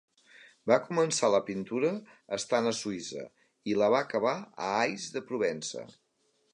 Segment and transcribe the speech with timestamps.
[0.69, 1.91] Va començar la pintura
[2.39, 3.27] estant a Suïssa
[3.73, 4.35] i la va acabar
[4.71, 5.89] a Ais de Provença.